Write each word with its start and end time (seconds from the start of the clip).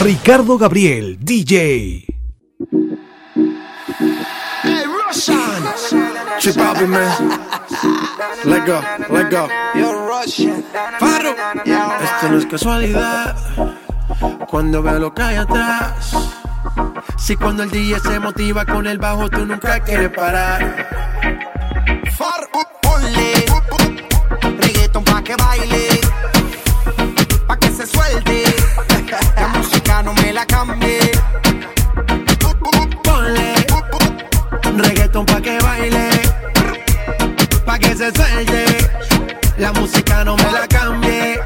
Ricardo 0.00 0.56
Gabriel, 0.56 1.18
DJ. 1.18 2.06
Hey, 4.62 4.84
Russian. 4.86 5.64
Chip 6.38 6.56
man. 6.56 7.40
Let 8.44 8.64
go, 8.64 8.80
let 9.10 9.30
go. 9.30 9.48
Yo, 9.74 10.06
Russian. 10.06 10.64
Faro. 11.00 11.34
Esto 11.64 12.28
no 12.30 12.38
es 12.38 12.46
casualidad. 12.46 13.36
Cuando 14.48 14.82
veo 14.82 14.98
lo 15.00 15.12
que 15.12 15.22
hay 15.22 15.36
atrás. 15.36 16.14
Si 17.16 17.34
cuando 17.34 17.64
el 17.64 17.70
DJ 17.70 17.98
se 17.98 18.20
motiva 18.20 18.64
con 18.64 18.86
el 18.86 18.98
bajo, 18.98 19.28
tú 19.28 19.44
nunca 19.44 19.80
quieres 19.80 20.10
parar. 20.10 21.37
La 30.38 30.46
cambie. 30.46 31.00
Ponle. 33.02 33.54
Reggaeton 34.84 35.24
pa' 35.26 35.40
que 35.40 35.58
baile. 35.58 36.08
Pa' 37.66 37.78
que 37.78 37.96
se 37.96 38.12
suelte. 38.12 38.64
La 39.56 39.72
música 39.72 40.24
no 40.24 40.36
me 40.36 40.50
la 40.52 40.66
cambie. 40.68 41.40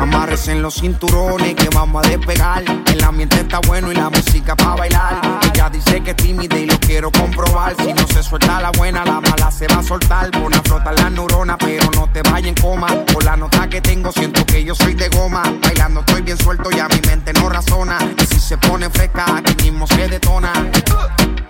Amarres 0.00 0.48
en 0.48 0.62
los 0.62 0.76
cinturones 0.76 1.54
que 1.54 1.68
vamos 1.74 2.04
a 2.04 2.08
despegar. 2.08 2.64
El 2.86 3.04
ambiente 3.04 3.38
está 3.38 3.60
bueno 3.66 3.92
y 3.92 3.94
la 3.94 4.08
música 4.08 4.56
pa' 4.56 4.74
bailar. 4.74 5.20
Ella 5.52 5.68
dice 5.68 6.00
que 6.02 6.12
es 6.12 6.16
tímida 6.16 6.58
y 6.58 6.64
lo 6.64 6.80
quiero 6.80 7.12
comprobar. 7.12 7.74
Si 7.76 7.92
no 7.92 8.06
se 8.08 8.22
suelta 8.22 8.62
la 8.62 8.70
buena, 8.70 9.04
la 9.04 9.20
mala 9.20 9.50
se 9.50 9.66
va 9.68 9.80
a 9.80 9.82
soltar. 9.82 10.30
Pon 10.30 10.54
a 10.54 10.62
flotar 10.62 10.98
las 10.98 11.12
neuronas, 11.12 11.58
pero 11.60 11.90
no 11.94 12.08
te 12.10 12.22
vayas 12.22 12.48
en 12.48 12.54
coma. 12.54 12.88
Por 13.12 13.24
la 13.24 13.36
nota 13.36 13.68
que 13.68 13.82
tengo, 13.82 14.10
siento 14.10 14.44
que 14.46 14.64
yo 14.64 14.74
soy 14.74 14.94
de 14.94 15.08
goma. 15.10 15.42
Bailando 15.62 16.00
estoy 16.00 16.22
bien 16.22 16.38
suelto, 16.38 16.70
ya 16.70 16.88
mi 16.88 17.00
mente 17.06 17.34
no 17.34 17.50
razona. 17.50 17.98
Y 18.16 18.24
si 18.24 18.40
se 18.40 18.56
pone 18.56 18.88
fresca, 18.88 19.26
aquí 19.36 19.70
mismo 19.70 19.86
se 19.86 20.08
detona. 20.08 20.52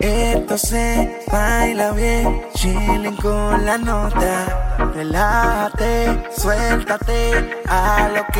Esto 0.00 0.56
se 0.56 1.24
baila 1.30 1.92
bien, 1.92 2.42
chilling 2.54 3.16
con 3.16 3.66
la 3.66 3.76
nota. 3.76 4.70
Relájate, 4.94 6.30
suéltate 6.36 7.62
a 7.68 8.08
lo 8.08 8.24
que 8.32 8.39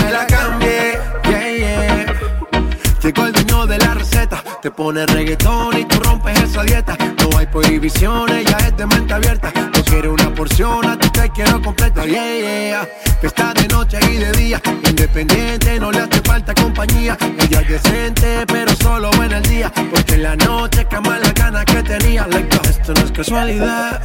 pone 4.81 5.05
reggaetón 5.05 5.77
y 5.77 5.85
tú 5.85 5.99
rompes 5.99 6.41
esa 6.41 6.63
dieta. 6.63 6.97
No 6.97 7.37
hay 7.37 7.45
prohibiciones, 7.45 8.43
ya 8.45 8.57
es 8.57 8.75
de 8.75 8.87
mente 8.87 9.13
abierta. 9.13 9.53
No 9.53 9.83
quiero 9.83 10.13
una 10.13 10.33
porción, 10.33 10.83
a 10.87 10.97
ti 10.97 11.07
te 11.09 11.29
quiero 11.29 11.61
completa. 11.61 12.03
Yeah, 12.03 12.39
yeah. 12.39 12.89
Está 13.21 13.53
de 13.53 13.67
noche 13.67 13.99
y 14.11 14.15
de 14.15 14.31
día, 14.31 14.59
independiente, 14.89 15.79
no 15.79 15.91
le 15.91 15.99
hace 15.99 16.19
falta 16.21 16.55
compañía. 16.55 17.15
Ella 17.37 17.61
es 17.61 17.69
decente, 17.69 18.43
pero 18.47 18.73
solo 18.73 19.11
en 19.23 19.31
el 19.33 19.43
día. 19.43 19.71
Porque 19.91 20.15
en 20.15 20.23
la 20.23 20.35
noche 20.35 20.83
cama 20.85 21.19
la 21.19 21.31
gana 21.31 21.63
que 21.63 21.83
tenía. 21.83 22.25
Esto 22.67 22.93
no 22.95 23.01
es 23.01 23.11
casualidad. 23.11 24.01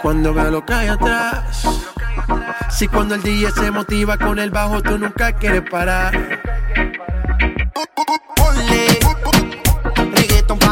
Cuando 0.00 0.32
veo 0.32 0.50
lo 0.52 0.64
que 0.64 0.74
hay 0.74 0.88
atrás. 0.88 1.66
Si 2.70 2.86
cuando 2.86 3.16
el 3.16 3.22
día 3.24 3.50
se 3.50 3.72
motiva 3.72 4.16
con 4.16 4.38
el 4.38 4.50
bajo, 4.50 4.80
tú 4.80 4.96
nunca 4.96 5.32
quieres 5.32 5.62
parar. 5.68 6.12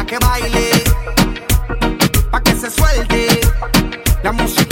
Que 0.07 0.19
baile, 0.19 0.71
pa' 2.31 2.41
que 2.43 2.55
se 2.55 2.71
suelte. 2.71 3.41
La 4.23 4.33
música 4.33 4.64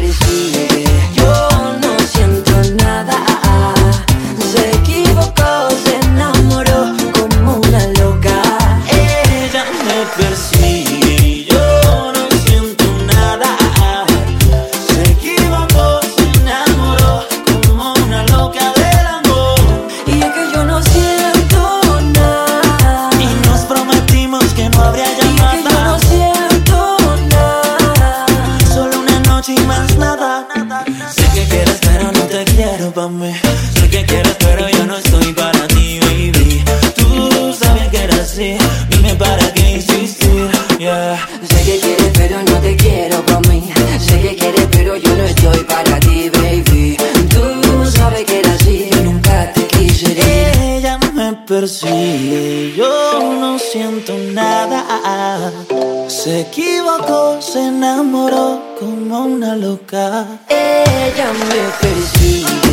me 0.00 0.27
persigue, 51.60 52.72
yo 52.76 53.34
no 53.40 53.58
siento 53.58 54.16
nada. 54.32 55.52
Se 56.06 56.42
equivocó, 56.42 57.42
se 57.42 57.66
enamoró 57.66 58.60
como 58.78 59.24
una 59.24 59.56
loca. 59.56 60.26
Ella 60.48 61.32
me 61.48 61.62
persigue, 61.80 62.67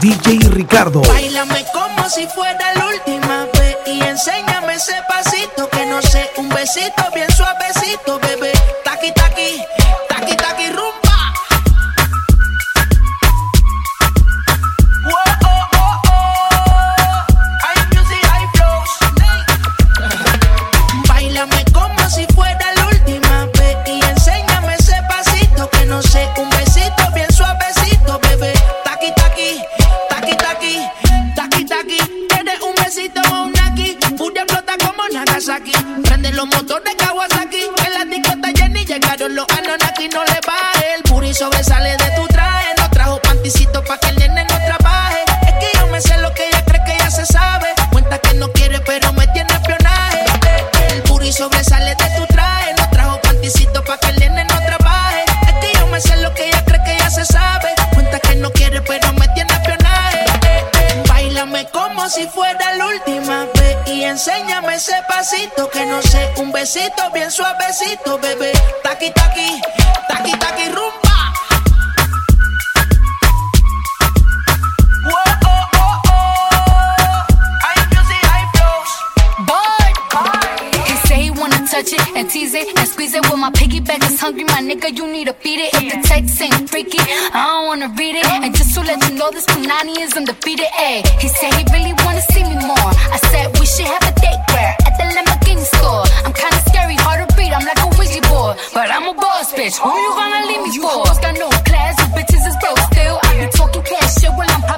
DJ 0.00 0.48
Ricardo. 0.50 1.02
Bailame 1.02 1.64
como 1.72 2.08
si 2.08 2.26
fuera 2.28 2.72
la 2.74 2.86
última 2.86 3.46
vez 3.58 3.76
y 3.86 4.00
enséñame 4.00 4.74
ese 4.74 4.94
pasito 5.08 5.68
que 5.70 5.86
no 5.86 6.00
sé, 6.02 6.30
un 6.36 6.48
besito 6.50 7.02
bien 7.14 7.27
Sale 41.62 41.96
de 41.96 42.17
pasito, 67.78 68.18
bebé. 68.18 68.52
Taqui, 68.82 69.10
taqui, 69.12 69.60
taqui, 70.08 70.32
taqui, 70.38 70.68
rumba. 70.68 71.08
touch 81.68 81.92
it 81.92 82.00
and 82.16 82.30
tease 82.30 82.54
it 82.54 82.66
and 82.78 82.88
squeeze 82.88 83.14
it. 83.14 83.22
With 83.28 83.38
my 83.38 83.50
piggyback 83.50 84.02
It's 84.02 84.18
hungry, 84.18 84.44
my 84.44 84.62
nigga, 84.62 84.96
you 84.96 85.06
need 85.06 85.26
to 85.26 85.34
feed 85.34 85.60
it. 85.60 85.74
If 85.74 85.92
the 85.92 86.08
text 86.08 86.40
ain't 86.40 86.68
freaky, 86.70 86.98
I 86.98 87.44
don't 87.44 87.66
wanna 87.66 87.94
read 87.98 88.16
it. 88.16 88.24
And 88.24 88.56
just 88.56 88.74
to 88.74 88.80
let 88.80 88.98
you 89.06 89.14
know, 89.14 89.30
this 89.30 89.44
Punani 89.44 89.98
is 89.98 90.16
undefeated. 90.16 90.66
Ayy, 90.80 91.06
he 91.20 91.28
said 91.28 91.52
he 91.54 91.64
really 91.70 91.92
wanna 92.04 92.22
see 92.32 92.42
me 92.42 92.56
more. 92.66 92.90
I 93.14 93.18
said 93.30 93.46
we 93.60 93.66
should 93.66 93.86
have 93.86 94.02
a 94.02 94.12
date 94.18 94.42
where 94.50 94.74
at 94.86 94.94
the 94.96 95.04
Lamborghini 95.14 95.66
store. 95.76 96.04
I'm 96.24 96.32
kinda 96.32 96.67
but 98.74 98.90
I'm 98.90 99.08
a 99.08 99.14
boss 99.14 99.52
bitch. 99.52 99.78
Who 99.78 99.90
you 99.90 100.10
gonna 100.14 100.46
leave 100.46 100.62
me 100.62 100.70
for? 100.70 100.74
You 100.74 100.88
hoes 100.88 101.18
got 101.18 101.34
no 101.38 101.48
class, 101.68 101.94
you 101.98 102.08
bitches 102.14 102.46
is 102.46 102.56
broke 102.60 102.78
still. 102.92 103.18
I 103.22 103.44
be 103.44 103.50
talking 103.52 103.82
cash 103.82 104.14
shit 104.20 104.30
while 104.30 104.50
I'm 104.50 104.77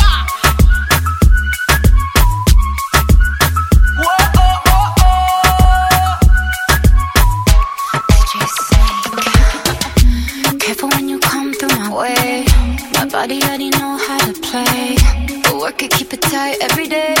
high 16.41 16.57
every 16.59 16.87
day. 16.87 17.20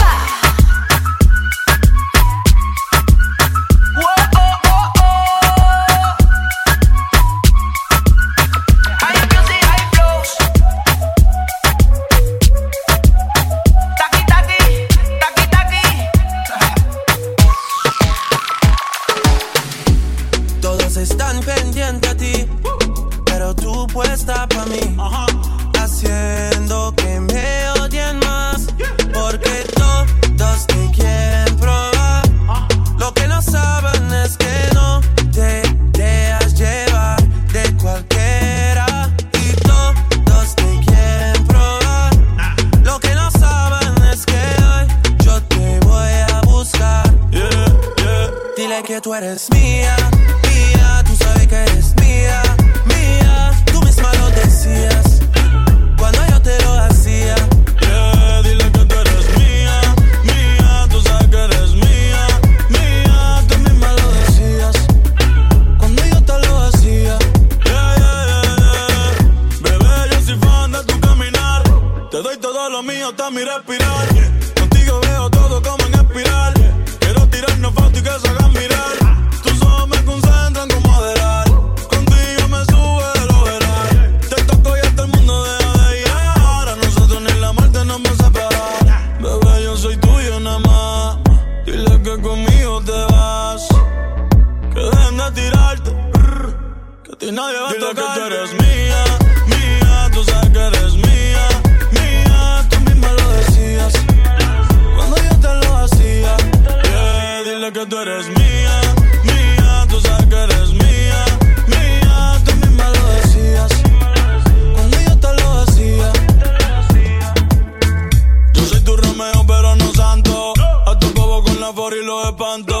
up 122.31 122.41
on 122.41 122.61
the 122.63 122.80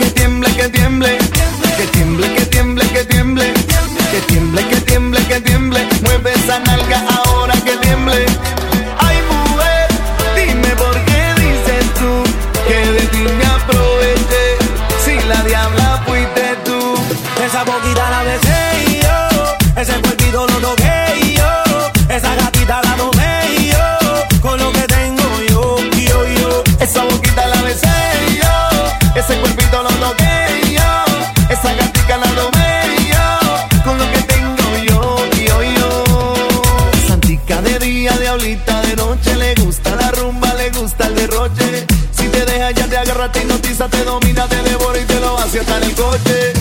te 43.89 44.03
domina, 44.03 44.47
te 44.47 44.61
devora 44.61 44.99
y 44.99 45.05
te 45.05 45.19
lo 45.19 45.37
hace 45.39 45.59
hasta 45.59 45.77
en 45.77 45.83
el 45.83 45.95
coche. 45.95 46.53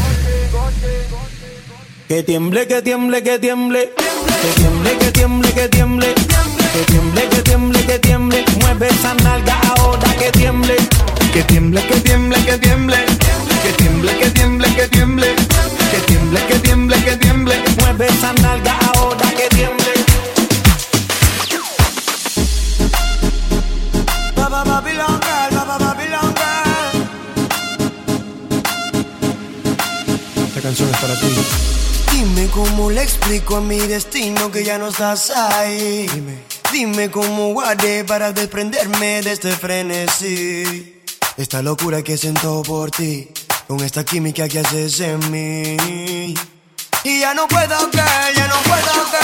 Que 2.09 2.23
tiemble, 2.23 2.67
que 2.67 2.83
tiemble, 2.83 3.23
que 3.23 3.39
tiemble. 3.39 3.93
Que 4.43 4.61
tiemble, 4.61 4.99
que 4.99 5.13
tiemble, 5.13 5.53
que 5.53 5.69
tiemble. 5.69 6.15
Que 6.15 6.85
tiemble, 6.85 7.29
que 7.29 7.43
tiemble, 7.43 7.87
que 7.87 7.99
tiemble. 7.99 8.45
Mueve 8.61 8.89
esa 8.89 9.15
nalga 9.15 9.61
ahora 9.77 10.15
que 10.19 10.31
tiemble. 10.33 10.77
Que 11.33 11.43
tiemble, 11.45 11.87
que 11.87 12.01
tiemble, 12.01 12.37
que 12.45 12.59
tiemble. 12.59 12.97
Que 13.63 13.73
tiemble, 13.75 14.17
que 14.19 14.31
tiemble, 14.31 14.75
que 14.75 14.89
tiemble. 14.89 15.35
Que 15.91 16.01
tiemble, 16.07 16.41
que 16.47 16.59
tiemble, 16.59 17.05
que 17.05 17.17
tiemble. 17.17 17.55
Mueve 17.81 18.07
esa 18.07 18.33
nalga 18.35 18.70
explico 33.03 33.57
a 33.57 33.61
mi 33.61 33.79
destino 33.79 34.51
que 34.51 34.65
ya 34.65 34.79
no 34.79 34.89
estás 34.89 35.31
ahí. 35.31 36.07
Dime, 36.73 37.11
cómo 37.11 37.53
guardé 37.53 38.05
para 38.05 38.33
desprenderme 38.33 39.23
de 39.23 39.33
este 39.33 39.53
frenesí. 39.53 41.03
Esta 41.37 41.63
locura 41.63 42.03
que 42.03 42.17
siento 42.17 42.63
por 42.63 42.91
ti, 42.91 43.29
con 43.67 43.81
esta 43.81 44.05
química 44.05 44.49
que 44.49 44.61
haces 44.61 45.01
en 45.01 45.31
mí. 45.31 46.35
Y 47.05 47.21
ya 47.21 47.35
no 47.35 47.49
puedo 47.49 47.91
caer, 47.91 48.37
ya 48.37 48.47
no 48.49 48.57
puedo 48.63 49.11
caer. 49.11 49.20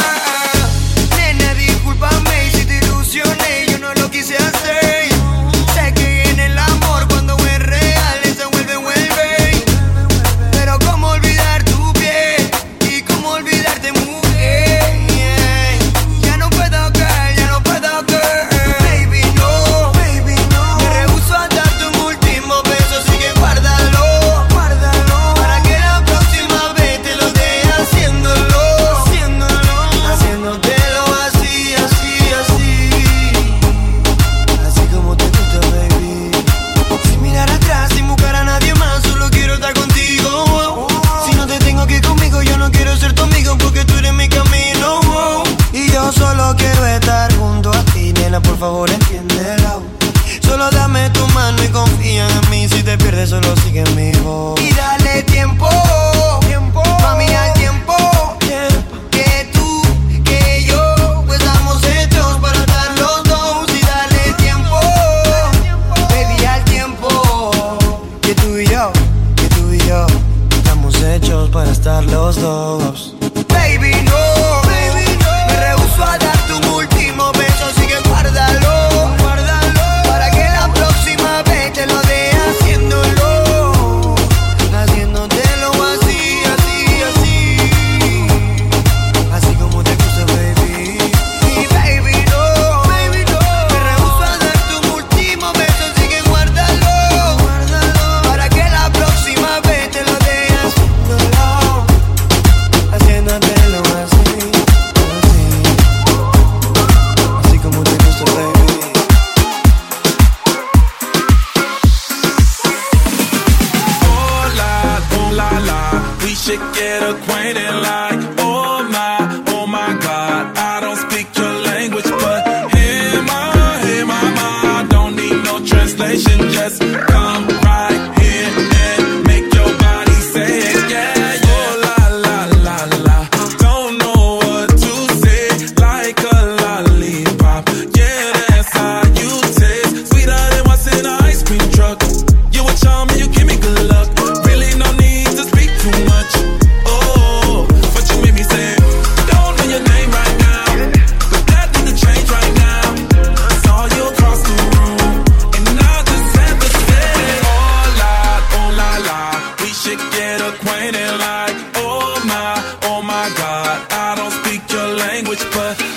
But 165.52 165.95